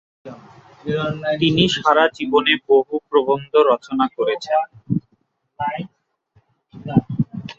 তিনি 1.41 1.63
সারা 1.75 2.05
জীবনে 2.13 2.53
বহু 2.67 2.95
প্রবন্ধ 3.09 3.51
রচনা 3.69 4.05
করেছেন। 4.17 4.65